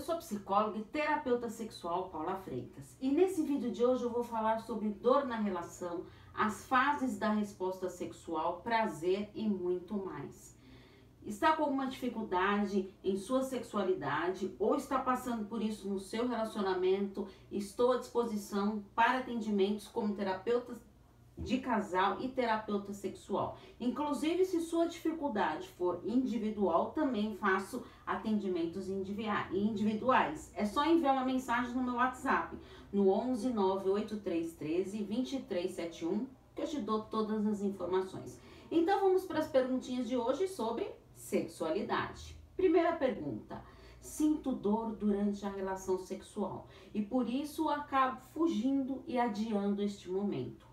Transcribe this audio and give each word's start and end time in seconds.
Eu 0.00 0.04
sou 0.04 0.16
psicóloga 0.16 0.78
e 0.78 0.84
terapeuta 0.84 1.50
sexual 1.50 2.08
Paula 2.08 2.34
Freitas. 2.36 2.96
E 3.02 3.10
nesse 3.10 3.42
vídeo 3.42 3.70
de 3.70 3.84
hoje 3.84 4.02
eu 4.02 4.08
vou 4.08 4.24
falar 4.24 4.58
sobre 4.60 4.88
dor 4.88 5.26
na 5.26 5.36
relação, 5.36 6.06
as 6.32 6.64
fases 6.64 7.18
da 7.18 7.28
resposta 7.34 7.90
sexual, 7.90 8.62
prazer 8.62 9.30
e 9.34 9.46
muito 9.46 9.92
mais. 9.92 10.58
Está 11.22 11.54
com 11.54 11.64
alguma 11.64 11.86
dificuldade 11.86 12.90
em 13.04 13.18
sua 13.18 13.42
sexualidade 13.42 14.56
ou 14.58 14.74
está 14.74 14.98
passando 14.98 15.44
por 15.44 15.62
isso 15.62 15.86
no 15.86 16.00
seu 16.00 16.26
relacionamento? 16.26 17.28
Estou 17.52 17.92
à 17.92 17.98
disposição 17.98 18.82
para 18.94 19.18
atendimentos 19.18 19.86
como 19.86 20.14
terapeuta 20.14 20.80
de 21.42 21.58
casal 21.58 22.20
e 22.20 22.28
terapeuta 22.28 22.92
sexual. 22.92 23.58
Inclusive, 23.78 24.44
se 24.44 24.60
sua 24.60 24.86
dificuldade 24.86 25.68
for 25.70 26.00
individual, 26.04 26.90
também 26.90 27.36
faço 27.36 27.82
atendimentos 28.06 28.88
individuais. 28.88 30.52
É 30.54 30.64
só 30.64 30.84
enviar 30.84 31.14
uma 31.14 31.24
mensagem 31.24 31.74
no 31.74 31.82
meu 31.82 31.94
WhatsApp, 31.94 32.56
no 32.92 33.08
11 33.08 33.50
98313 33.50 34.98
2371, 35.04 36.26
que 36.54 36.62
eu 36.62 36.66
te 36.66 36.80
dou 36.80 37.02
todas 37.02 37.46
as 37.46 37.62
informações. 37.62 38.38
Então, 38.70 39.00
vamos 39.00 39.24
para 39.24 39.40
as 39.40 39.48
perguntinhas 39.48 40.08
de 40.08 40.16
hoje 40.16 40.46
sobre 40.46 40.88
sexualidade. 41.16 42.36
Primeira 42.56 42.92
pergunta. 42.92 43.62
Sinto 44.00 44.52
dor 44.52 44.96
durante 44.96 45.44
a 45.44 45.50
relação 45.50 45.98
sexual 45.98 46.66
e 46.94 47.02
por 47.02 47.28
isso 47.28 47.68
acabo 47.68 48.20
fugindo 48.32 49.02
e 49.06 49.18
adiando 49.18 49.82
este 49.82 50.10
momento. 50.10 50.69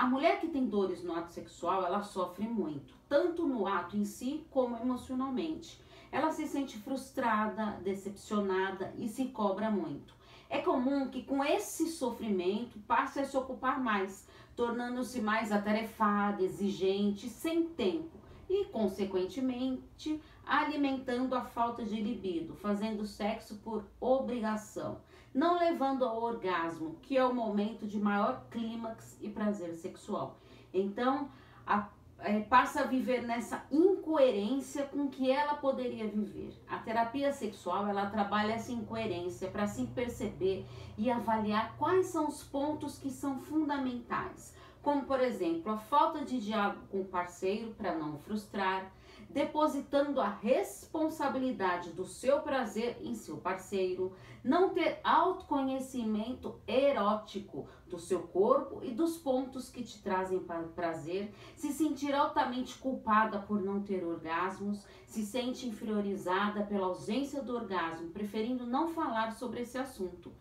A 0.00 0.06
mulher 0.06 0.40
que 0.40 0.48
tem 0.48 0.64
dores 0.64 1.04
no 1.04 1.14
ato 1.14 1.30
sexual, 1.30 1.84
ela 1.84 2.02
sofre 2.02 2.48
muito, 2.48 2.94
tanto 3.06 3.46
no 3.46 3.66
ato 3.66 3.98
em 3.98 4.06
si 4.06 4.46
como 4.50 4.74
emocionalmente. 4.78 5.78
Ela 6.10 6.32
se 6.32 6.46
sente 6.46 6.78
frustrada, 6.78 7.78
decepcionada 7.84 8.94
e 8.96 9.10
se 9.10 9.26
cobra 9.26 9.70
muito. 9.70 10.14
É 10.48 10.62
comum 10.62 11.10
que 11.10 11.22
com 11.22 11.44
esse 11.44 11.90
sofrimento 11.90 12.78
passe 12.88 13.20
a 13.20 13.26
se 13.26 13.36
ocupar 13.36 13.78
mais, 13.78 14.26
tornando-se 14.56 15.20
mais 15.20 15.52
atarefada, 15.52 16.42
exigente, 16.42 17.28
sem 17.28 17.64
tempo 17.68 18.19
e, 18.50 18.66
consequentemente, 18.66 20.20
alimentando 20.44 21.34
a 21.34 21.44
falta 21.44 21.82
de 21.84 22.02
libido, 22.02 22.54
fazendo 22.56 23.06
sexo 23.06 23.56
por 23.64 23.86
obrigação 23.98 25.00
não 25.32 25.58
levando 25.58 26.04
ao 26.04 26.20
orgasmo, 26.20 26.96
que 27.02 27.16
é 27.16 27.24
o 27.24 27.34
momento 27.34 27.86
de 27.86 27.98
maior 27.98 28.46
clímax 28.50 29.16
e 29.20 29.28
prazer 29.28 29.74
sexual. 29.74 30.38
Então, 30.74 31.30
a, 31.66 31.88
é, 32.18 32.40
passa 32.40 32.80
a 32.80 32.86
viver 32.86 33.22
nessa 33.22 33.64
incoerência 33.70 34.84
com 34.84 35.08
que 35.08 35.30
ela 35.30 35.54
poderia 35.54 36.06
viver. 36.08 36.52
A 36.68 36.78
terapia 36.78 37.32
sexual, 37.32 37.86
ela 37.86 38.06
trabalha 38.06 38.54
essa 38.54 38.72
incoerência 38.72 39.48
para 39.48 39.66
se 39.66 39.86
perceber 39.86 40.66
e 40.98 41.10
avaliar 41.10 41.76
quais 41.78 42.06
são 42.06 42.28
os 42.28 42.42
pontos 42.42 42.98
que 42.98 43.10
são 43.10 43.38
fundamentais, 43.38 44.54
como 44.82 45.04
por 45.04 45.20
exemplo, 45.20 45.72
a 45.72 45.78
falta 45.78 46.24
de 46.24 46.40
diálogo 46.40 46.86
com 46.90 47.00
o 47.02 47.04
parceiro 47.04 47.74
para 47.74 47.94
não 47.94 48.18
frustrar, 48.18 48.90
depositando 49.28 50.20
a 50.20 50.28
responsabilidade 50.28 51.90
do 51.90 52.04
seu 52.04 52.40
prazer 52.40 52.98
em 53.00 53.14
seu 53.14 53.36
parceiro, 53.36 54.12
não 54.42 54.70
ter 54.70 54.98
autoconhecimento 55.04 56.60
erótico 56.66 57.68
do 57.86 57.98
seu 57.98 58.22
corpo 58.22 58.82
e 58.82 58.90
dos 58.90 59.18
pontos 59.18 59.68
que 59.68 59.84
te 59.84 60.02
trazem 60.02 60.44
prazer, 60.74 61.32
se 61.54 61.72
sentir 61.72 62.14
altamente 62.14 62.76
culpada 62.78 63.38
por 63.38 63.60
não 63.60 63.82
ter 63.82 64.04
orgasmos, 64.04 64.84
se 65.06 65.24
sente 65.24 65.68
inferiorizada 65.68 66.64
pela 66.64 66.86
ausência 66.86 67.42
do 67.42 67.54
orgasmo, 67.54 68.10
preferindo 68.10 68.66
não 68.66 68.88
falar 68.88 69.32
sobre 69.32 69.60
esse 69.60 69.78
assunto. 69.78 70.32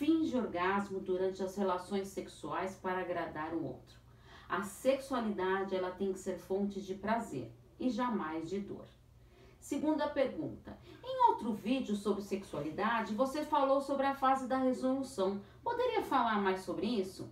Finge 0.00 0.34
orgasmo 0.34 0.98
durante 0.98 1.42
as 1.42 1.54
relações 1.54 2.08
sexuais 2.08 2.74
para 2.74 3.02
agradar 3.02 3.52
o 3.52 3.62
outro. 3.62 3.98
A 4.48 4.62
sexualidade 4.62 5.76
ela 5.76 5.90
tem 5.90 6.10
que 6.10 6.18
ser 6.18 6.38
fonte 6.38 6.80
de 6.80 6.94
prazer 6.94 7.52
e 7.78 7.90
jamais 7.90 8.48
de 8.48 8.60
dor. 8.60 8.86
Segunda 9.60 10.08
pergunta. 10.08 10.78
Em 11.04 11.28
outro 11.28 11.52
vídeo 11.52 11.94
sobre 11.94 12.22
sexualidade, 12.22 13.14
você 13.14 13.44
falou 13.44 13.82
sobre 13.82 14.06
a 14.06 14.14
fase 14.14 14.48
da 14.48 14.56
resolução. 14.56 15.38
Poderia 15.62 16.02
falar 16.02 16.40
mais 16.40 16.62
sobre 16.62 16.86
isso? 16.86 17.28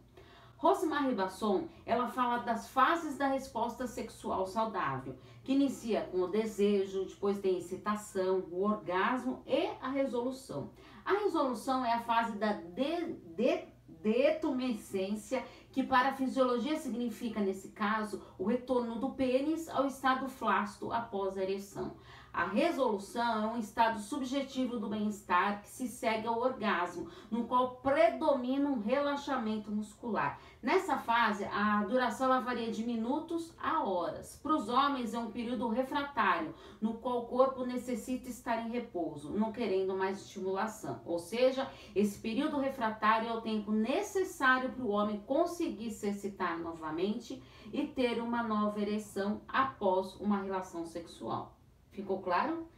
Rosemary 0.58 1.10
Ribasson, 1.10 1.68
ela 1.86 2.08
fala 2.08 2.38
das 2.38 2.68
fases 2.68 3.16
da 3.16 3.28
resposta 3.28 3.86
sexual 3.86 4.44
saudável, 4.44 5.16
que 5.44 5.52
inicia 5.52 6.02
com 6.02 6.18
o 6.22 6.26
desejo, 6.26 7.04
depois 7.04 7.38
tem 7.38 7.58
excitação, 7.58 8.44
o 8.50 8.64
orgasmo 8.64 9.40
e 9.46 9.68
a 9.80 9.88
resolução. 9.88 10.70
A 11.04 11.12
resolução 11.12 11.84
é 11.86 11.92
a 11.92 12.02
fase 12.02 12.36
da 12.36 12.54
de, 12.54 13.12
de 13.36 13.68
detumescência, 14.02 15.44
que 15.70 15.84
para 15.84 16.08
a 16.08 16.14
fisiologia 16.14 16.76
significa, 16.76 17.40
nesse 17.40 17.68
caso, 17.68 18.20
o 18.36 18.44
retorno 18.44 18.98
do 18.98 19.10
pênis 19.10 19.68
ao 19.68 19.86
estado 19.86 20.28
flácido 20.28 20.92
após 20.92 21.38
a 21.38 21.42
ereção. 21.42 21.96
A 22.32 22.44
resolução 22.44 23.44
é 23.44 23.46
um 23.46 23.58
estado 23.58 23.98
subjetivo 24.00 24.78
do 24.78 24.88
bem-estar 24.88 25.62
que 25.62 25.68
se 25.68 25.88
segue 25.88 26.26
ao 26.26 26.38
orgasmo, 26.38 27.08
no 27.30 27.44
qual 27.44 27.76
predomina 27.76 28.68
um 28.68 28.80
relaxamento 28.80 29.70
muscular. 29.70 30.38
Nessa 30.62 30.98
fase, 30.98 31.44
a 31.46 31.84
duração 31.84 32.28
varia 32.44 32.70
de 32.70 32.84
minutos 32.84 33.54
a 33.58 33.82
horas. 33.82 34.38
Para 34.42 34.56
os 34.56 34.68
homens, 34.68 35.14
é 35.14 35.18
um 35.18 35.30
período 35.30 35.68
refratário, 35.68 36.54
no 36.80 36.94
qual 36.94 37.20
o 37.20 37.26
corpo 37.26 37.64
necessita 37.64 38.28
estar 38.28 38.60
em 38.60 38.70
repouso, 38.70 39.30
não 39.32 39.50
querendo 39.50 39.96
mais 39.96 40.20
estimulação. 40.20 41.00
Ou 41.04 41.18
seja, 41.18 41.68
esse 41.94 42.18
período 42.20 42.58
refratário 42.58 43.28
é 43.28 43.32
o 43.32 43.40
tempo 43.40 43.72
necessário 43.72 44.70
para 44.72 44.84
o 44.84 44.90
homem 44.90 45.20
conseguir 45.26 45.90
se 45.90 46.08
excitar 46.08 46.58
novamente 46.58 47.42
e 47.72 47.86
ter 47.86 48.20
uma 48.20 48.42
nova 48.42 48.80
ereção 48.80 49.42
após 49.48 50.14
uma 50.16 50.42
relação 50.42 50.86
sexual. 50.86 51.57
Ficou 51.98 52.22
claro? 52.22 52.68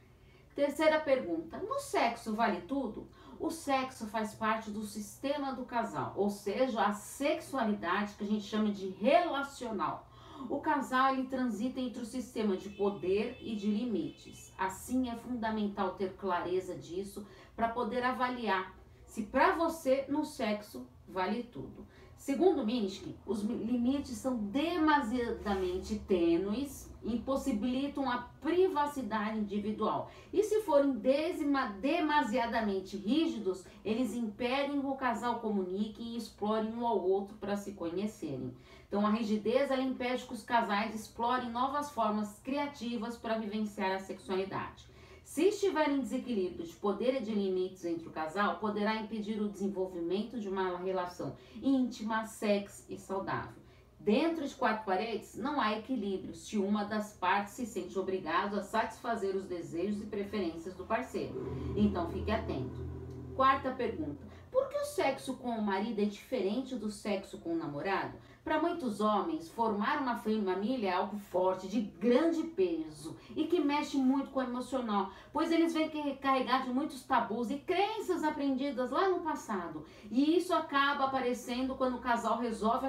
Terceira 0.54 0.98
pergunta: 0.98 1.58
no 1.58 1.78
sexo 1.78 2.34
vale 2.34 2.62
tudo? 2.62 3.06
O 3.38 3.50
sexo 3.50 4.06
faz 4.06 4.32
parte 4.34 4.70
do 4.70 4.82
sistema 4.82 5.53
do 5.53 5.66
casal, 5.66 6.14
ou 6.16 6.31
seja, 6.31 6.81
a 6.82 6.94
sexualidade 6.94 8.14
que 8.14 8.25
a 8.25 8.26
gente 8.26 8.44
chama 8.44 8.70
de 8.70 8.88
relacional. 8.88 10.09
O 10.48 10.59
casal 10.60 11.12
ele 11.12 11.26
transita 11.26 11.78
entre 11.78 12.00
o 12.00 12.06
sistema 12.06 12.56
de 12.56 12.70
poder 12.70 13.36
e 13.42 13.54
de 13.54 13.66
limites. 13.66 14.54
Assim 14.56 15.10
é 15.10 15.16
fundamental 15.16 15.97
ter 15.97 16.14
clareza 16.16 16.75
disso 16.75 17.26
para 17.54 17.69
poder 17.69 18.03
avaliar 18.03 18.75
se 19.04 19.25
para 19.25 19.54
você 19.54 20.06
no 20.09 20.25
sexo 20.25 20.86
vale 21.06 21.42
tudo. 21.42 21.86
Segundo 22.20 22.66
Minsky, 22.66 23.16
os 23.25 23.41
limites 23.41 24.19
são 24.19 24.36
demasiadamente 24.36 25.98
tênues, 26.00 26.92
impossibilitam 27.03 28.10
a 28.10 28.28
privacidade 28.42 29.38
individual. 29.38 30.10
E 30.30 30.42
se 30.42 30.60
forem 30.60 31.00
demasiadamente 31.80 32.98
rígidos, 32.98 33.64
eles 33.82 34.14
impedem 34.14 34.82
que 34.82 34.86
o 34.86 34.97
casal 34.97 35.41
comunique 35.41 36.03
e 36.03 36.19
explorem 36.19 36.75
um 36.75 36.86
ao 36.86 37.03
outro 37.03 37.38
para 37.38 37.56
se 37.56 37.72
conhecerem. 37.72 38.54
Então, 38.86 39.06
a 39.06 39.10
rigidez 39.10 39.70
impede 39.70 40.26
que 40.26 40.34
os 40.34 40.42
casais 40.42 40.94
explorem 40.94 41.48
novas 41.48 41.91
formas 41.91 42.38
criativas 42.44 43.16
para 43.16 43.38
vivenciar 43.38 43.92
a 43.92 43.98
sexualidade. 43.98 44.90
Se 45.30 45.44
estiver 45.44 45.88
em 45.88 46.00
desequilíbrio 46.00 46.66
de 46.66 46.74
poder 46.74 47.14
e 47.14 47.20
de 47.20 47.32
limites 47.32 47.84
entre 47.84 48.08
o 48.08 48.10
casal, 48.10 48.58
poderá 48.58 48.96
impedir 48.96 49.41
o 49.41 49.48
desenvolvimento 49.48 50.41
de 50.41 50.48
uma 50.48 50.76
relação 50.78 51.36
íntima, 51.62 52.26
sexy 52.26 52.92
e 52.92 52.98
saudável. 52.98 53.62
Dentro 54.00 54.44
de 54.44 54.52
quatro 54.56 54.84
paredes, 54.84 55.36
não 55.36 55.60
há 55.60 55.78
equilíbrio 55.78 56.34
se 56.34 56.58
uma 56.58 56.82
das 56.82 57.12
partes 57.12 57.54
se 57.54 57.64
sente 57.64 57.96
obrigado 57.96 58.58
a 58.58 58.62
satisfazer 58.64 59.36
os 59.36 59.44
desejos 59.44 60.02
e 60.02 60.06
preferências 60.06 60.74
do 60.74 60.84
parceiro. 60.84 61.47
Então, 61.76 62.10
fique 62.10 62.33
atento. 62.33 62.84
Quarta 63.36 63.71
pergunta: 63.71 64.26
por 64.50 64.68
que 64.68 64.78
o 64.78 64.84
sexo 64.84 65.36
com 65.36 65.50
o 65.50 65.62
marido 65.62 66.00
é 66.00 66.06
diferente 66.06 66.74
do 66.74 66.91
sexo 66.91 67.38
com 67.38 67.53
o 67.53 67.56
namorado? 67.56 68.18
Para 68.42 68.59
muitos 68.59 69.01
homens, 69.01 69.51
formar 69.51 70.01
uma 70.01 70.16
família 70.16 70.89
é 70.89 70.92
algo 70.95 71.19
forte, 71.19 71.69
de 71.69 71.83
grande 71.83 72.42
peso 72.42 73.15
e 73.37 73.47
que 73.47 73.60
mexe 73.60 73.98
muito 73.98 74.31
com 74.31 74.41
o 74.41 74.42
emocional, 74.42 75.13
pois 75.31 75.53
eles 75.53 75.75
vêm 75.75 75.91
carregar 76.16 76.65
de 76.65 76.72
muitos 76.72 77.03
tabus 77.03 77.51
e 77.51 77.59
crenças 77.59 78.25
aprendidas 78.25 78.91
lá 78.91 79.10
no 79.10 79.21
passado. 79.21 79.84
E 80.10 80.39
isso 80.39 80.54
acaba 80.54 81.04
aparecendo 81.04 81.75
quando 81.75 81.97
o 81.97 82.01
casal 82.01 82.39
resolve 82.39 82.87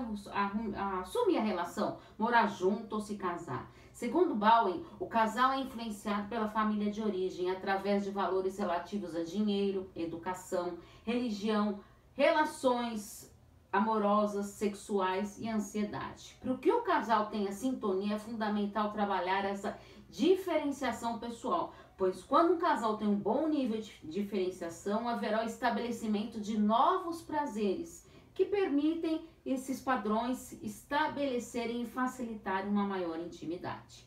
assumir 1.01 1.37
a 1.37 1.43
relação, 1.43 1.97
morar 2.17 2.47
junto 2.47 2.95
ou 2.95 3.01
se 3.01 3.15
casar. 3.15 3.69
Segundo 3.91 4.33
Bowen, 4.33 4.85
o 4.99 5.05
casal 5.05 5.51
é 5.51 5.59
influenciado 5.59 6.29
pela 6.29 6.47
família 6.47 6.89
de 6.89 7.01
origem 7.01 7.51
através 7.51 8.05
de 8.05 8.09
valores 8.09 8.57
relativos 8.57 9.15
a 9.15 9.23
dinheiro, 9.23 9.91
educação, 9.95 10.77
religião, 11.03 11.81
relações 12.13 13.30
amorosas, 13.71 14.47
sexuais 14.47 15.37
e 15.39 15.47
ansiedade. 15.47 16.37
Para 16.41 16.57
que 16.57 16.71
o 16.71 16.81
casal 16.81 17.27
tenha 17.27 17.51
sintonia, 17.51 18.15
é 18.15 18.19
fundamental 18.19 18.91
trabalhar 18.91 19.45
essa 19.45 19.77
diferenciação 20.09 21.19
pessoal, 21.19 21.73
pois 21.97 22.21
quando 22.23 22.53
um 22.53 22.57
casal 22.57 22.97
tem 22.97 23.07
um 23.07 23.15
bom 23.15 23.47
nível 23.47 23.79
de 23.79 23.93
diferenciação, 24.03 25.07
haverá 25.07 25.41
o 25.41 25.47
estabelecimento 25.47 26.39
de 26.39 26.57
novos 26.57 27.21
prazeres 27.21 28.05
que 28.33 28.45
permitem 28.45 29.25
esses 29.45 29.81
padrões 29.81 30.53
estabelecerem 30.61 31.83
e 31.83 31.85
facilitarem 31.85 32.69
uma 32.69 32.85
maior 32.85 33.19
intimidade. 33.19 34.05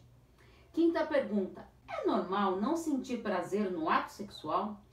Quinta 0.73 1.07
pergunta: 1.07 1.67
é 1.89 2.07
normal 2.07 2.61
não 2.61 2.77
sentir 2.77 3.23
prazer 3.23 3.71
no 3.71 3.89
ato 3.89 4.13
sexual? 4.13 4.84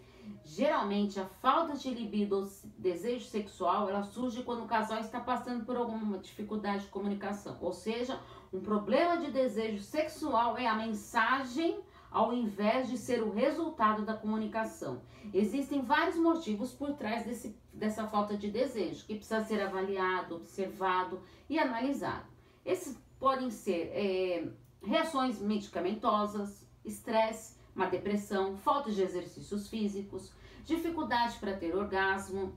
Geralmente, 0.44 1.20
a 1.20 1.26
falta 1.26 1.76
de 1.76 1.90
libido 1.90 2.38
ou 2.38 2.48
desejo 2.78 3.26
sexual, 3.26 3.90
ela 3.90 4.04
surge 4.04 4.44
quando 4.44 4.64
o 4.64 4.68
casal 4.68 5.00
está 5.00 5.20
passando 5.20 5.66
por 5.66 5.78
alguma 5.78 6.18
dificuldade 6.18 6.84
de 6.84 6.90
comunicação. 6.90 7.58
Ou 7.62 7.74
seja, 7.74 8.20
um 8.52 8.60
problema 8.60 9.18
de 9.18 9.32
desejo 9.32 9.82
sexual 9.82 10.58
é 10.58 10.68
a 10.68 10.76
mensagem 10.76 11.80
ao 12.12 12.34
invés 12.34 12.90
de 12.90 12.98
ser 12.98 13.24
o 13.24 13.32
resultado 13.32 14.04
da 14.04 14.14
comunicação. 14.14 15.02
Existem 15.34 15.82
vários 15.82 16.18
motivos 16.18 16.74
por 16.74 16.94
trás 16.94 17.26
desse, 17.26 17.56
dessa 17.72 18.06
falta 18.06 18.36
de 18.36 18.52
desejo, 18.52 19.06
que 19.06 19.16
precisa 19.16 19.46
ser 19.46 19.62
avaliado, 19.62 20.36
observado 20.36 21.22
e 21.50 21.58
analisado. 21.58 22.26
Esses 22.66 22.98
podem 23.18 23.50
ser 23.50 23.92
é, 23.94 24.50
reações 24.84 25.40
medicamentosas, 25.40 26.68
estresse, 26.84 27.56
uma 27.76 27.88
depressão, 27.88 28.58
falta 28.58 28.92
de 28.92 29.02
exercícios 29.02 29.68
físicos, 29.68 30.32
dificuldade 30.66 31.38
para 31.40 31.56
ter 31.56 31.76
orgasmo, 31.76 32.54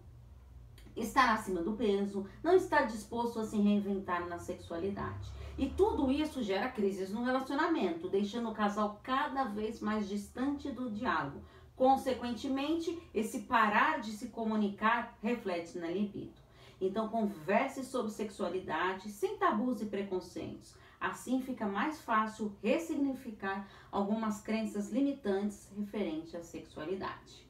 estar 0.96 1.32
acima 1.32 1.62
do 1.62 1.72
peso, 1.72 2.26
não 2.42 2.54
estar 2.54 2.82
disposto 2.82 3.40
a 3.40 3.44
se 3.44 3.56
reinventar 3.56 4.28
na 4.28 4.38
sexualidade. 4.38 5.32
E 5.56 5.66
tudo 5.70 6.10
isso 6.10 6.42
gera 6.42 6.68
crises 6.68 7.10
no 7.10 7.24
relacionamento, 7.24 8.08
deixando 8.08 8.50
o 8.50 8.54
casal 8.54 9.00
cada 9.02 9.44
vez 9.44 9.80
mais 9.80 10.08
distante 10.08 10.70
do 10.70 10.90
diálogo. 10.90 11.42
Consequentemente, 11.76 12.96
esse 13.12 13.40
parar 13.40 14.00
de 14.00 14.12
se 14.12 14.28
comunicar 14.28 15.16
reflete 15.22 15.78
na 15.78 15.88
libido. 15.88 16.44
Então, 16.80 17.08
converse 17.08 17.84
sobre 17.84 18.10
sexualidade 18.10 19.08
sem 19.10 19.36
tabus 19.36 19.80
e 19.80 19.86
preconceitos. 19.86 20.74
Assim 21.04 21.42
fica 21.42 21.66
mais 21.66 22.00
fácil 22.00 22.56
ressignificar 22.62 23.68
algumas 23.92 24.40
crenças 24.40 24.90
limitantes 24.90 25.70
referentes 25.76 26.34
à 26.34 26.42
sexualidade. 26.42 27.44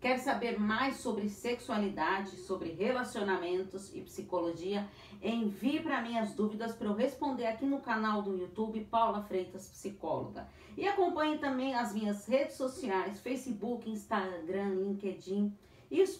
Quer 0.00 0.18
saber 0.18 0.60
mais 0.60 0.98
sobre 0.98 1.28
sexualidade, 1.28 2.30
sobre 2.36 2.70
relacionamentos 2.70 3.92
e 3.92 4.00
psicologia? 4.02 4.88
Envie 5.20 5.80
para 5.80 6.00
mim 6.00 6.18
as 6.18 6.34
dúvidas 6.34 6.76
para 6.76 6.86
eu 6.86 6.94
responder 6.94 7.46
aqui 7.46 7.66
no 7.66 7.80
canal 7.80 8.22
do 8.22 8.36
YouTube 8.36 8.84
Paula 8.84 9.22
Freitas 9.24 9.68
Psicóloga. 9.68 10.48
E 10.76 10.86
acompanhe 10.86 11.36
também 11.38 11.74
as 11.74 11.92
minhas 11.92 12.28
redes 12.28 12.56
sociais, 12.56 13.20
Facebook, 13.20 13.90
Instagram, 13.90 14.76
LinkedIn 14.76 15.52
e 15.90 16.00
os 16.00 16.16